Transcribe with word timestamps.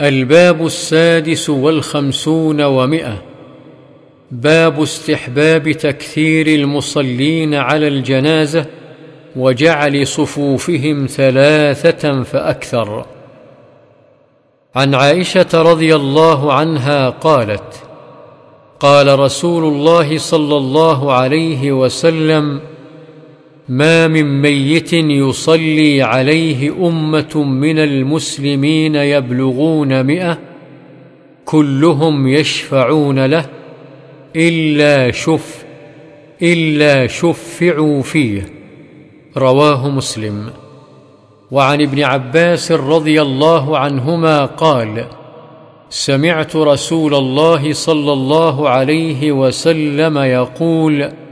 الباب 0.00 0.66
السادس 0.66 1.50
والخمسون 1.50 2.62
ومئة. 2.62 3.22
باب 4.30 4.82
استحباب 4.82 5.72
تكثير 5.72 6.46
المصلين 6.46 7.54
على 7.54 7.88
الجنازة 7.88 8.66
وجعل 9.36 10.06
صفوفهم 10.06 11.06
ثلاثة 11.06 12.22
فأكثر. 12.22 13.06
عن 14.74 14.94
عائشة 14.94 15.48
رضي 15.54 15.94
الله 15.94 16.52
عنها 16.52 17.10
قالت 17.10 17.82
قال 18.80 19.18
رسول 19.18 19.64
الله 19.64 20.18
صلى 20.18 20.56
الله 20.56 21.12
عليه 21.12 21.72
وسلم 21.72 22.60
ما 23.68 24.08
من 24.08 24.42
ميت 24.42 24.92
يصلي 24.92 26.02
عليه 26.02 26.88
أمة 26.88 27.44
من 27.44 27.78
المسلمين 27.78 28.94
يبلغون 28.94 30.02
مئة 30.02 30.38
كلهم 31.44 32.28
يشفعون 32.28 33.26
له 33.26 33.46
إلا 34.36 35.10
شف 35.10 35.64
إلا 36.42 37.06
شفعوا 37.06 38.02
فيه. 38.02 38.48
رواه 39.36 39.90
مسلم. 39.90 40.50
وعن 41.50 41.82
ابن 41.82 42.02
عباس 42.02 42.72
رضي 42.72 43.22
الله 43.22 43.78
عنهما 43.78 44.44
قال 44.44 45.04
سمعت 45.90 46.56
رسول 46.56 47.14
الله 47.14 47.72
صلى 47.72 48.12
الله 48.12 48.68
عليه 48.68 49.32
وسلم 49.32 50.18
يقول 50.18 51.23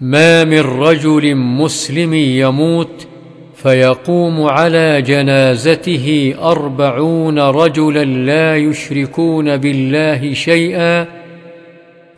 ما 0.00 0.44
من 0.44 0.60
رجل 0.60 1.34
مسلم 1.34 2.14
يموت 2.14 3.06
فيقوم 3.54 4.42
على 4.42 5.02
جنازته 5.02 6.34
أربعون 6.42 7.38
رجلا 7.38 8.04
لا 8.04 8.56
يشركون 8.56 9.56
بالله 9.56 10.34
شيئا 10.34 11.06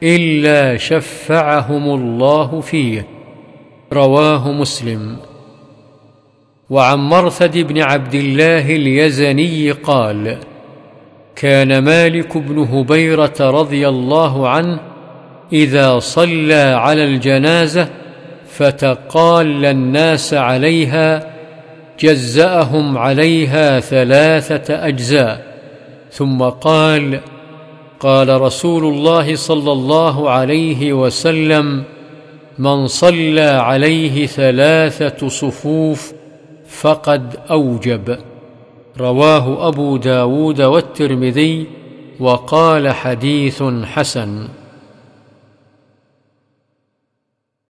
إلا 0.03 0.77
شفعهم 0.77 1.95
الله 1.95 2.61
فيه. 2.61 3.07
رواه 3.93 4.53
مسلم. 4.53 5.17
وعن 6.71 6.99
مرثد 6.99 7.59
بن 7.59 7.83
عبد 7.83 8.15
الله 8.15 8.77
اليزني 8.77 9.71
قال 9.71 10.37
كان 11.37 11.79
مالك 11.79 12.37
بن 12.39 12.59
هبيرة 12.59 13.37
رضي 13.41 13.89
الله 13.89 14.49
عنه 14.49 14.90
إذا 15.53 15.99
صلى 15.99 16.55
على 16.55 17.05
الجنازة 17.05 17.89
فتقال 18.49 19.65
الناس 19.65 20.35
عليها 20.35 21.33
جزأهم 22.01 22.99
عليها 22.99 23.81
ثلاثة 23.81 24.87
أجزاء. 24.89 25.51
ثم 26.13 26.43
قال 26.43 27.21
قال 28.01 28.41
رسول 28.41 28.85
الله 28.85 29.35
صلى 29.35 29.73
الله 29.73 30.31
عليه 30.31 30.93
وسلم 30.93 31.85
من 32.59 32.87
صلى 32.87 33.41
عليه 33.41 34.27
ثلاثة 34.27 35.29
صفوف 35.29 36.13
فقد 36.69 37.37
أوجب. 37.51 38.19
رواه 38.99 39.69
أبو 39.69 39.97
داود 39.97 40.63
والترمذي 40.63 41.67
وقال 42.21 42.91
حديث 42.91 43.63
حسن. 43.85 44.49